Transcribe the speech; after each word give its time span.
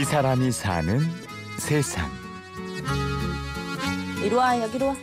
이 0.00 0.04
사람이 0.04 0.50
사는 0.50 0.98
세상. 1.58 2.08
이리 4.24 4.34
와 4.34 4.58
여기로 4.58 4.86
와. 4.86 4.96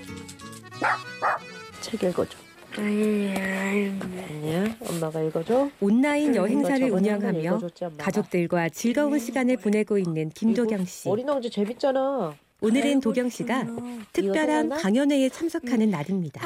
책 1.81 2.01
읽어줘. 2.01 2.35
아니야, 2.75 4.75
엄마가 4.89 5.21
읽어줘. 5.21 5.69
온라인 5.81 6.35
여행사를 6.35 6.89
운영하며. 6.89 7.59
가족들과 7.99 8.69
즐거운 8.69 9.19
시간을 9.19 9.57
보내고 9.57 9.99
있는 9.99 10.31
김도경 10.31 10.85
씨. 10.85 11.07
어린 11.07 11.29
왕자 11.29 11.47
재밌잖아. 11.47 12.33
오늘은 12.61 13.01
도경 13.01 13.29
씨가 13.29 13.67
특별한? 14.13 14.69
강연회에 14.69 15.29
참석하는 15.29 15.91
날입니다. 15.91 16.41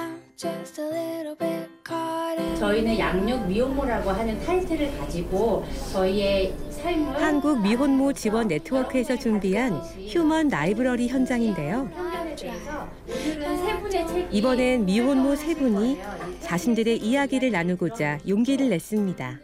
저희는 2.58 2.98
양육 2.98 3.48
미혼모라고 3.48 4.10
하는 4.12 4.40
타이틀을 4.46 4.98
가지고 4.98 5.66
저희의 5.92 6.54
삶을 6.70 7.22
한국 7.22 7.62
미혼모 7.62 8.14
지원 8.14 8.48
네트워크에서 8.48 9.18
준비한 9.18 9.74
휴먼 10.08 10.50
라이브러리 10.50 11.08
현장인데요. 11.08 11.90
이번엔 14.32 14.86
미혼모 14.86 15.36
세 15.36 15.54
분이 15.56 16.00
자신들의 16.42 16.98
이야기를 16.98 17.52
나누고자 17.52 18.20
용기를 18.28 18.70
냈습니다. 18.70 19.40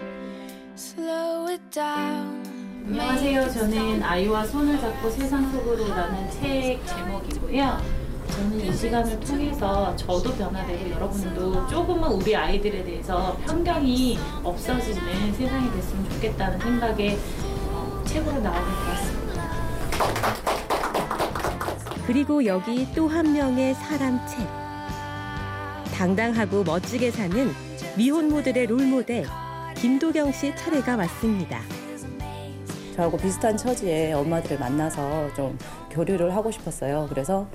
안녕하세요. 2.87 3.49
저는 3.49 4.01
아이와 4.01 4.45
손을 4.45 4.79
잡고 4.79 5.09
세상 5.09 5.51
속으로라는 5.51 6.31
책 6.31 6.79
제목이고요. 6.85 8.06
저는 8.37 8.59
이 8.63 8.71
시간을 8.71 9.19
통해서 9.21 9.95
저도 9.95 10.31
변화되고 10.35 10.91
여러분도 10.91 11.65
조금은 11.67 12.07
우리 12.09 12.35
아이들에 12.35 12.83
대해서 12.83 13.35
편견이 13.47 14.19
없어지는 14.43 15.33
세상이 15.33 15.71
됐으면 15.71 16.09
좋겠다는 16.11 16.59
생각에 16.59 17.17
어, 17.71 18.03
책으로 18.05 18.39
나오게 18.39 18.71
되었습니다. 18.85 19.47
그리고 22.05 22.45
여기 22.45 22.87
또 22.93 23.07
한 23.07 23.33
명의 23.33 23.73
사람 23.73 24.19
책. 24.27 24.47
당당하고 25.95 26.63
멋지게 26.63 27.09
사는 27.09 27.51
미혼모들의 27.97 28.67
롤모델 28.67 29.25
김도경 29.77 30.31
씨 30.31 30.55
차례가 30.55 30.95
왔습니다. 30.95 31.61
저하고 32.95 33.17
비슷한 33.17 33.57
처지의 33.57 34.13
엄마들을 34.13 34.59
만나서 34.59 35.33
좀 35.33 35.57
교류를 35.89 36.35
하고 36.35 36.51
싶었어요. 36.51 37.07
그래서 37.09 37.47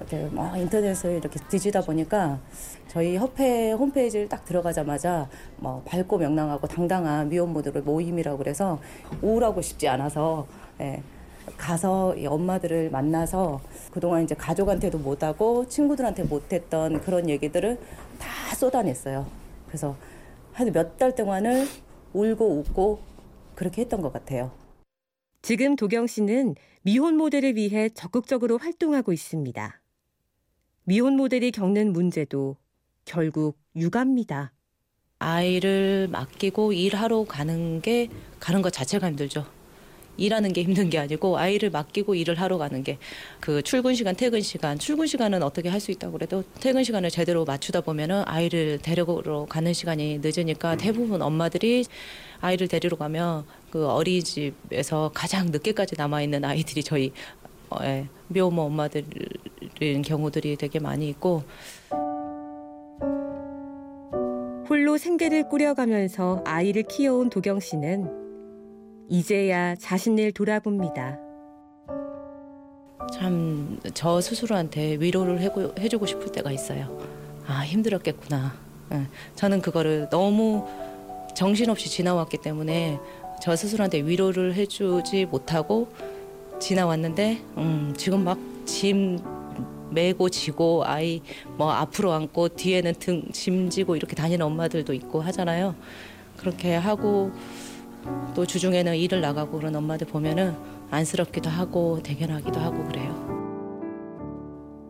이렇게 0.00 0.28
막 0.34 0.56
인터넷을 0.56 1.12
이렇게 1.18 1.38
뒤지다 1.48 1.82
보니까 1.82 2.40
저희 2.88 3.16
협회 3.16 3.70
홈페이지를 3.72 4.28
딱 4.28 4.44
들어가자마자 4.44 5.28
뭐 5.56 5.82
밝고 5.84 6.18
명랑하고 6.18 6.66
당당한 6.66 7.28
미혼모들의 7.28 7.82
모임이라고 7.82 8.38
그래서 8.38 8.80
우울하고 9.22 9.62
싶지 9.62 9.86
않아서 9.88 10.46
예, 10.80 11.02
가서 11.56 12.16
이 12.16 12.26
엄마들을 12.26 12.90
만나서 12.90 13.60
그동안 13.92 14.24
이제 14.24 14.34
가족한테도 14.34 14.98
못하고 14.98 15.68
친구들한테 15.68 16.24
못했던 16.24 17.00
그런 17.02 17.28
얘기들을 17.28 17.78
다 18.18 18.54
쏟아냈어요. 18.56 19.26
그래서 19.66 19.96
한 20.52 20.68
몇 20.72 20.96
달 20.98 21.14
동안을 21.14 21.66
울고 22.12 22.58
웃고 22.58 23.00
그렇게 23.54 23.82
했던 23.82 24.00
것 24.02 24.12
같아요. 24.12 24.50
지금 25.42 25.76
도경 25.76 26.06
씨는 26.06 26.54
미혼모들을 26.82 27.56
위해 27.56 27.88
적극적으로 27.88 28.58
활동하고 28.58 29.12
있습니다. 29.12 29.79
미혼모들이 30.90 31.52
겪는 31.52 31.92
문제도 31.92 32.56
결국 33.04 33.56
육아입니다. 33.76 34.50
아이를 35.20 36.08
맡기고 36.10 36.72
일하러 36.72 37.22
가는 37.26 37.80
게 37.80 38.08
가는 38.40 38.60
것 38.60 38.72
자체가 38.72 39.06
힘들죠. 39.06 39.46
일하는 40.16 40.52
게 40.52 40.64
힘든 40.64 40.90
게 40.90 40.98
아니고 40.98 41.38
아이를 41.38 41.70
맡기고 41.70 42.16
일을 42.16 42.40
하러 42.40 42.58
가는 42.58 42.82
게 42.82 42.98
그 43.38 43.62
출근 43.62 43.94
시간, 43.94 44.16
퇴근 44.16 44.40
시간, 44.40 44.80
출근 44.80 45.06
시간은 45.06 45.44
어떻게 45.44 45.68
할 45.68 45.78
수 45.78 45.92
있다고 45.92 46.14
그래도 46.14 46.42
퇴근 46.58 46.82
시간을 46.82 47.08
제대로 47.10 47.44
맞추다 47.44 47.82
보면은 47.82 48.24
아이를 48.26 48.80
데리러 48.82 49.46
가는 49.48 49.72
시간이 49.72 50.18
늦으니까 50.18 50.76
대부분 50.76 51.22
엄마들이 51.22 51.84
아이를 52.40 52.66
데리러 52.66 52.96
가면 52.96 53.44
그 53.70 53.86
어린이집에서 53.86 55.12
가장 55.14 55.52
늦게까지 55.52 55.94
남아 55.96 56.22
있는 56.22 56.44
아이들이 56.44 56.82
저희 56.82 57.12
어, 57.70 57.78
예, 57.84 58.08
미혼모 58.26 58.62
엄마들인 58.62 59.06
경우들이 60.04 60.56
되게 60.56 60.78
많이 60.78 61.08
있고 61.08 61.42
홀로 64.68 64.96
생계를 64.98 65.48
꾸려가면서 65.48 66.42
아이를 66.46 66.84
키워온 66.84 67.30
도경 67.30 67.60
씨는 67.60 68.08
이제야 69.08 69.74
자신을 69.74 70.32
돌아봅니다. 70.32 71.18
참 73.12 73.60
저 73.94 74.20
스스로한테 74.20 74.96
위로를 75.00 75.40
해주고 75.78 76.06
싶을 76.06 76.32
때가 76.32 76.50
있어요. 76.52 76.98
아 77.46 77.60
힘들었겠구나. 77.64 78.52
예, 78.92 79.02
저는 79.34 79.60
그거를 79.60 80.08
너무 80.10 80.66
정신없이 81.34 81.88
지나왔기 81.88 82.38
때문에 82.38 82.98
저 83.40 83.56
스스로한테 83.56 84.02
위로를 84.02 84.54
해주지 84.54 85.26
못하고 85.26 85.88
지나왔는데 86.60 87.40
음, 87.56 87.94
지금 87.96 88.24
막짐 88.24 89.18
메고 89.90 90.28
지고 90.28 90.84
아이 90.84 91.22
뭐 91.56 91.72
앞으로 91.72 92.12
안고 92.12 92.50
뒤에는 92.50 92.94
등 92.98 93.24
짐지고 93.32 93.96
이렇게 93.96 94.14
다니는 94.14 94.44
엄마들도 94.44 94.92
있고 94.94 95.20
하잖아요. 95.20 95.74
그렇게 96.36 96.74
하고 96.74 97.30
또 98.34 98.46
주중에는 98.46 98.96
일을 98.96 99.20
나가고 99.20 99.58
그런 99.58 99.76
엄마들 99.76 100.06
보면은 100.06 100.54
안쓰럽기도 100.90 101.50
하고 101.50 102.00
대견하기도 102.02 102.58
하고 102.58 102.84
그래요. 102.84 103.30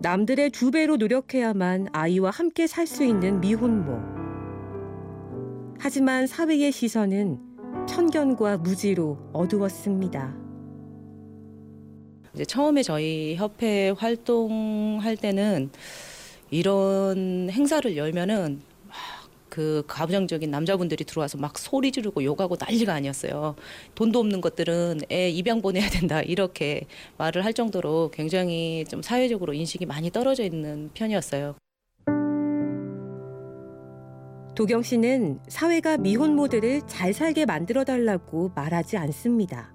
남들의 0.00 0.50
두 0.50 0.70
배로 0.70 0.96
노력해야만 0.96 1.88
아이와 1.92 2.30
함께 2.30 2.66
살 2.66 2.86
수 2.86 3.04
있는 3.04 3.40
미혼모. 3.40 3.98
하지만 5.78 6.26
사회의 6.26 6.72
시선은 6.72 7.38
편견과 7.88 8.58
무지로 8.58 9.18
어두웠습니다. 9.32 10.49
이제 12.34 12.44
처음에 12.44 12.82
저희 12.82 13.34
협회 13.36 13.90
활동할 13.90 15.16
때는 15.16 15.70
이런 16.50 17.48
행사를 17.50 17.96
열면은 17.96 18.62
막그 18.88 19.84
가부장적인 19.86 20.50
남자분들이 20.50 21.04
들어와서 21.04 21.38
막 21.38 21.58
소리 21.58 21.92
지르고 21.92 22.22
욕하고 22.24 22.56
난리가 22.58 22.92
아니었어요. 22.94 23.56
돈도 23.94 24.18
없는 24.20 24.40
것들은 24.40 25.00
애 25.10 25.28
입양 25.28 25.60
보내야 25.60 25.88
된다 25.90 26.22
이렇게 26.22 26.86
말을 27.18 27.44
할 27.44 27.52
정도로 27.52 28.10
굉장히 28.12 28.84
좀 28.88 29.02
사회적으로 29.02 29.52
인식이 29.52 29.86
많이 29.86 30.10
떨어져 30.10 30.44
있는 30.44 30.90
편이었어요. 30.94 31.56
도경 34.54 34.82
씨는 34.82 35.40
사회가 35.48 35.96
미혼모들을 35.96 36.82
잘 36.86 37.14
살게 37.14 37.46
만들어 37.46 37.84
달라고 37.84 38.50
말하지 38.54 38.96
않습니다. 38.98 39.72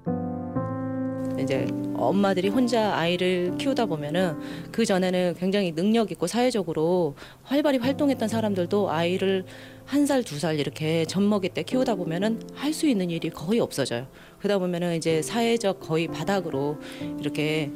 이제 1.39 1.65
엄마들이 1.97 2.49
혼자 2.49 2.95
아이를 2.95 3.55
키우다 3.57 3.85
보면은 3.85 4.37
그 4.71 4.85
전에는 4.85 5.35
굉장히 5.39 5.71
능력 5.73 6.11
있고 6.11 6.27
사회적으로 6.27 7.15
활발히 7.43 7.77
활동했던 7.79 8.27
사람들도 8.29 8.89
아이를 8.91 9.45
한 9.85 10.05
살, 10.05 10.23
두 10.23 10.39
살 10.39 10.59
이렇게 10.59 11.05
젖먹이 11.05 11.49
때 11.49 11.63
키우다 11.63 11.95
보면은 11.95 12.41
할 12.55 12.73
수 12.73 12.87
있는 12.87 13.09
일이 13.09 13.29
거의 13.29 13.59
없어져요. 13.59 14.07
그러다 14.39 14.59
보면은 14.59 14.95
이제 14.95 15.21
사회적 15.21 15.79
거의 15.79 16.07
바닥으로 16.07 16.77
이렇게 17.19 17.71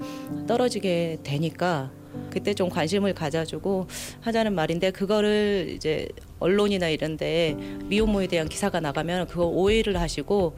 떨어지게 0.47 1.19
되니까 1.23 1.91
그때 2.31 2.53
좀 2.53 2.69
관심을 2.69 3.13
가져주고 3.13 3.87
하자는 4.21 4.53
말인데 4.53 4.91
그거를 4.91 5.71
이제 5.75 6.07
언론이나 6.39 6.89
이런데 6.89 7.55
미혼모에 7.85 8.27
대한 8.27 8.49
기사가 8.49 8.79
나가면 8.79 9.27
그거 9.27 9.45
오해를 9.45 9.99
하시고 9.99 10.55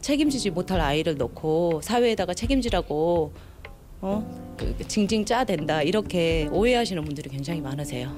책임지지 0.00 0.50
못할 0.50 0.80
아이를 0.80 1.16
놓고 1.16 1.80
사회에다가 1.82 2.34
책임지라고 2.34 3.32
어 4.00 4.54
그, 4.56 4.76
징징 4.86 5.24
짜댄다 5.24 5.82
이렇게 5.82 6.48
오해하시는 6.52 7.04
분들이 7.04 7.30
굉장히 7.30 7.60
많으세요. 7.60 8.10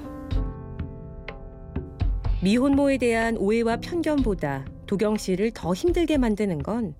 미혼모에 2.41 2.97
대한 2.97 3.37
오해와 3.37 3.77
편견보다 3.77 4.65
도경 4.87 5.17
씨를 5.17 5.51
더 5.51 5.73
힘들게 5.73 6.17
만드는 6.17 6.63
건 6.63 6.95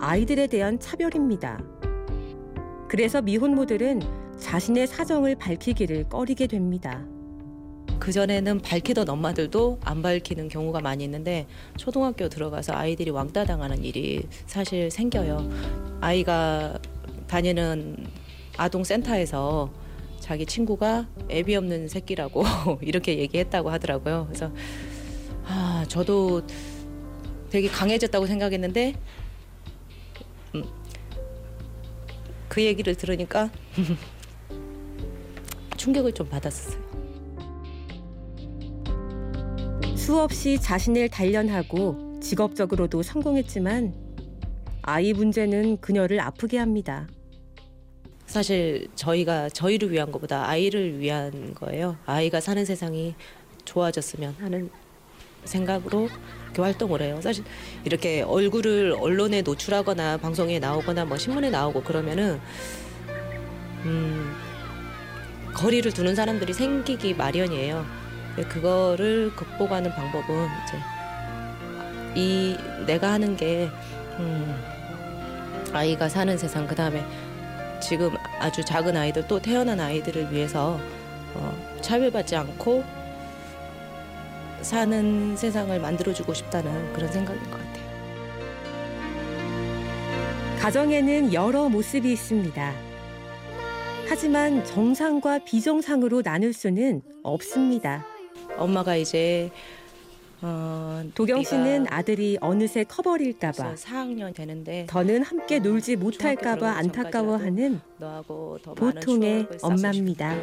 아이들에 0.00 0.46
대한 0.46 0.78
차별입니다. 0.78 1.62
그래서 2.88 3.22
미혼모들은 3.22 4.00
자신의 4.38 4.86
사정을 4.88 5.36
밝히기를 5.36 6.08
꺼리게 6.08 6.48
됩니다. 6.48 7.06
그 8.00 8.12
전에는 8.12 8.60
밝히던 8.60 9.08
엄마들도 9.08 9.80
안 9.84 10.00
밝히는 10.00 10.48
경우가 10.48 10.80
많이 10.80 11.04
있는데 11.04 11.46
초등학교 11.76 12.30
들어가서 12.30 12.72
아이들이 12.72 13.10
왕따 13.10 13.44
당하는 13.44 13.84
일이 13.84 14.26
사실 14.46 14.90
생겨요. 14.90 15.48
아이가 16.00 16.78
다니는 17.26 18.06
아동 18.56 18.84
센터에서 18.84 19.70
자기 20.18 20.46
친구가 20.46 21.08
애비 21.28 21.54
없는 21.54 21.88
새끼라고 21.88 22.44
이렇게 22.80 23.18
얘기했다고 23.18 23.70
하더라고요. 23.70 24.26
그래서 24.28 24.50
아 25.44 25.84
저도 25.86 26.42
되게 27.50 27.68
강해졌다고 27.68 28.26
생각했는데 28.26 28.94
음, 30.54 30.64
그 32.48 32.62
얘기를 32.62 32.94
들으니까 32.94 33.50
충격을 35.76 36.12
좀 36.12 36.28
받았었어요. 36.28 36.89
수없이 40.10 40.60
자신을 40.60 41.08
단련하고 41.08 42.18
직업적으로도 42.20 43.00
성공했지만 43.00 43.94
아이 44.82 45.12
문제는 45.12 45.76
그녀를 45.80 46.18
아프게 46.18 46.58
합니다. 46.58 47.06
사실 48.26 48.88
저희가 48.96 49.50
저희를 49.50 49.92
위한 49.92 50.10
것보다 50.10 50.48
아이를 50.48 50.98
위한 50.98 51.54
거예요. 51.54 51.96
아이가 52.06 52.40
사는 52.40 52.64
세상이 52.64 53.14
좋아졌으면 53.64 54.34
하는 54.40 54.68
생각으로 55.44 56.08
이렇게 56.46 56.60
활동을 56.60 57.02
해요. 57.02 57.20
사실 57.22 57.44
이렇게 57.84 58.22
얼굴을 58.22 58.96
언론에 58.98 59.42
노출하거나 59.42 60.16
방송에 60.16 60.58
나오거나 60.58 61.04
뭐 61.04 61.18
신문에 61.18 61.50
나오고 61.50 61.84
그러면은 61.84 62.40
음 63.84 64.34
거리를 65.54 65.92
두는 65.92 66.16
사람들이 66.16 66.52
생기기 66.52 67.14
마련이에요. 67.14 67.99
그거를 68.48 69.32
극복하는 69.34 69.90
방법은 69.90 70.48
이제 70.64 70.78
이 72.14 72.56
내가 72.86 73.12
하는 73.12 73.36
게 73.36 73.68
음, 74.18 74.54
아이가 75.72 76.08
사는 76.08 76.36
세상 76.36 76.66
그 76.66 76.74
다음에 76.74 77.04
지금 77.80 78.14
아주 78.38 78.64
작은 78.64 78.96
아이들 78.96 79.26
또 79.26 79.40
태어난 79.40 79.80
아이들을 79.80 80.32
위해서 80.32 80.78
어, 81.34 81.78
차별받지 81.80 82.36
않고 82.36 82.84
사는 84.62 85.36
세상을 85.36 85.78
만들어주고 85.80 86.34
싶다는 86.34 86.92
그런 86.92 87.10
생각인 87.10 87.42
것 87.44 87.52
같아요. 87.52 87.80
가정에는 90.60 91.32
여러 91.32 91.68
모습이 91.68 92.12
있습니다. 92.12 92.72
하지만 94.08 94.64
정상과 94.64 95.38
비정상으로 95.44 96.22
나눌 96.22 96.52
수는 96.52 97.00
없습니다. 97.22 98.04
엄마가 98.60 98.96
이제 98.96 99.50
어, 100.42 101.02
도경 101.14 101.42
씨는 101.42 101.86
아들이 101.90 102.38
어느새 102.40 102.84
커버릴까봐 102.84 103.62
벌써 103.62 103.88
4학년 103.88 104.34
되는데 104.34 104.86
더는 104.88 105.22
함께 105.22 105.58
놀지 105.58 105.96
못할까봐 105.96 106.70
안타까워하는 106.78 107.80
보통의 108.76 109.48
엄마입니다. 109.62 110.34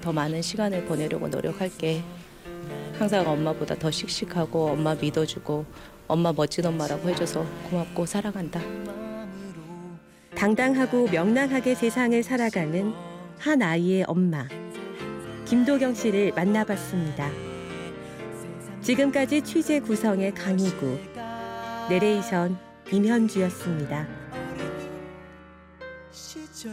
더 0.00 0.12
많은 0.12 0.40
시간을 0.40 0.84
보내려고 0.84 1.28
노력할게. 1.28 2.02
항상 2.98 3.28
엄마보다 3.28 3.74
더 3.74 3.90
씩씩하고 3.90 4.68
엄마 4.70 4.94
믿어주고 4.94 5.66
엄마 6.08 6.32
멋진 6.32 6.64
엄마라고 6.64 7.08
해줘서 7.10 7.44
고맙고 7.68 8.06
사랑한다. 8.06 8.60
당당하고 10.34 11.08
명랑하게 11.08 11.74
세상을 11.74 12.22
살아가는 12.22 12.94
한 13.38 13.62
아이의 13.62 14.04
엄마 14.06 14.46
김도경 15.46 15.94
씨를 15.94 16.32
만나봤습니다. 16.34 17.45
지금까지 18.86 19.42
취재 19.42 19.80
구성의 19.80 20.32
강희구, 20.32 20.96
내레이션 21.90 22.56
임현주였습니다. 22.92 24.06
시절 26.12 26.70